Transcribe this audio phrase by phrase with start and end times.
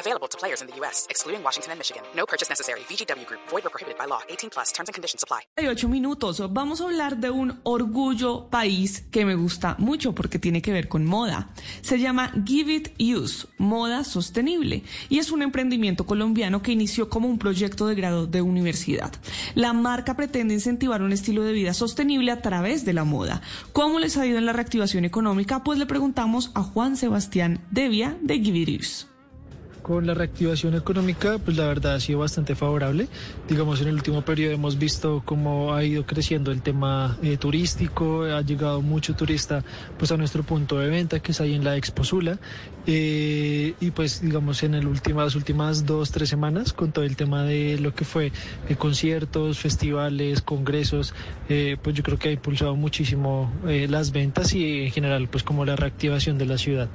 [0.00, 2.02] Available to players in the U.S., excluding Washington and Michigan.
[2.16, 2.80] No purchase necessary.
[2.88, 3.40] VGW Group.
[3.50, 4.20] Void or prohibited by law.
[4.30, 4.72] 18 plus.
[4.72, 5.42] Terms and conditions apply.
[5.58, 6.40] 8 minutos.
[6.50, 10.88] Vamos a hablar de un orgullo país que me gusta mucho porque tiene que ver
[10.88, 11.50] con moda.
[11.82, 17.28] Se llama Give It Use, moda sostenible, y es un emprendimiento colombiano que inició como
[17.28, 19.12] un proyecto de grado de universidad.
[19.54, 23.42] La marca pretende incentivar un estilo de vida sostenible a través de la moda.
[23.74, 25.62] ¿Cómo les ha ido en la reactivación económica?
[25.62, 29.09] Pues le preguntamos a Juan Sebastián Devia de Give It Use.
[29.90, 33.08] Con la reactivación económica, pues la verdad ha sido bastante favorable.
[33.48, 38.22] Digamos, en el último periodo hemos visto cómo ha ido creciendo el tema eh, turístico,
[38.22, 39.64] ha llegado mucho turista
[39.98, 42.38] pues a nuestro punto de venta que es ahí en la Expo Sula.
[42.86, 47.16] Eh, y pues digamos en el último, las últimas dos, tres semanas con todo el
[47.16, 48.30] tema de lo que fue
[48.68, 51.14] eh, conciertos, festivales, congresos,
[51.48, 55.64] eh, pues yo creo que ha impulsado muchísimo las ventas y en general pues como
[55.64, 56.88] la reactivación de la ciudad.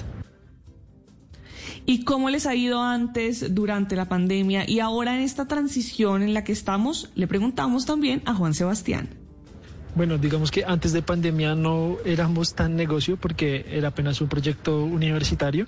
[1.88, 6.34] ¿Y cómo les ha ido antes, durante la pandemia y ahora en esta transición en
[6.34, 7.12] la que estamos?
[7.14, 9.25] Le preguntamos también a Juan Sebastián.
[9.96, 14.84] Bueno, digamos que antes de pandemia no éramos tan negocio porque era apenas un proyecto
[14.84, 15.68] universitario.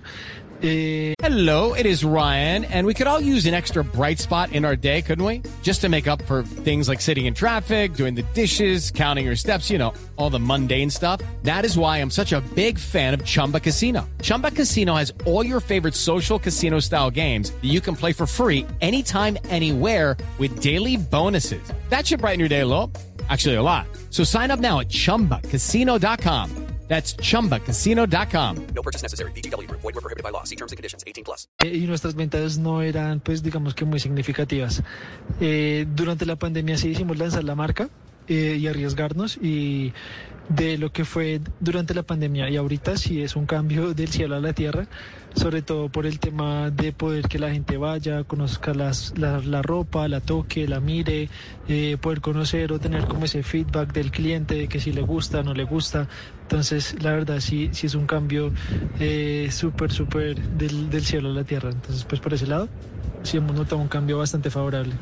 [0.62, 4.66] Eh, Hello, it is Ryan, and we could all use an extra bright spot in
[4.66, 5.44] our day, couldn't we?
[5.62, 9.36] Just to make up for things like sitting in traffic, doing the dishes, counting your
[9.36, 11.22] steps, you know, all the mundane stuff.
[11.44, 14.10] That is why I'm such a big fan of Chumba Casino.
[14.22, 18.26] Chumba Casino has all your favorite social casino style games that you can play for
[18.26, 21.62] free anytime, anywhere with daily bonuses.
[21.90, 22.92] That should brighten your day a little.
[23.30, 23.86] Actually, a lot.
[24.12, 26.50] So sign up now at chumbacasino.com.
[26.88, 28.68] That's chumbacasino.com.
[28.74, 29.32] No purchase necessary.
[29.34, 29.82] VGW Group.
[29.82, 30.46] Void were prohibited by law.
[30.46, 31.04] See terms and conditions.
[31.06, 31.50] 18 plus.
[31.62, 34.82] eh, y nuestras ventas no eran, pues digamos que muy significativas.
[35.42, 37.90] Eh, durante la pandemia sí hicimos lanzar la marca
[38.28, 39.94] eh, y arriesgarnos y
[40.50, 44.36] de lo que fue durante la pandemia y ahorita sí es un cambio del cielo
[44.36, 44.88] a la tierra,
[45.36, 49.62] sobre todo por el tema de poder que la gente vaya, conozca las, la, la
[49.62, 51.30] ropa, la toque, la mire,
[51.68, 55.44] eh, poder conocer o tener como ese feedback del cliente de que si le gusta,
[55.44, 56.08] no le gusta.
[56.44, 58.54] Entonces, la verdad sí, sí es un cambio
[59.00, 61.70] eh, súper, súper del, del cielo a la tierra.
[61.72, 62.72] Entonces, pues por ese lado,
[63.24, 65.02] sí hemos notado un cambio bastante favorable.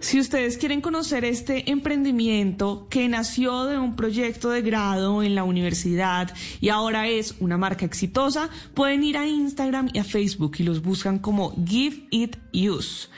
[0.00, 5.44] Si ustedes quieren conocer este emprendimiento que nació de un proyecto de grado en la
[5.44, 10.62] universidad y ahora es una marca exitosa, pueden ir a Instagram y a Facebook y
[10.62, 13.08] los buscan como Give It Use.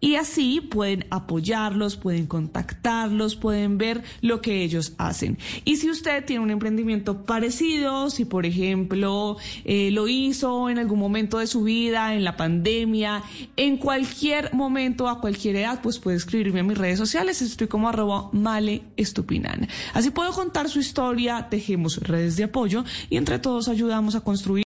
[0.00, 5.38] Y así pueden apoyarlos, pueden contactarlos, pueden ver lo que ellos hacen.
[5.64, 10.98] Y si usted tiene un emprendimiento parecido, si por ejemplo eh, lo hizo en algún
[10.98, 13.22] momento de su vida, en la pandemia,
[13.56, 17.42] en cualquier momento, a cualquier edad, pues puede escribirme a mis redes sociales.
[17.42, 19.68] Estoy como arroba male estupinan.
[19.92, 24.69] Así puedo contar su historia, tejemos redes de apoyo y entre todos ayudamos a construir.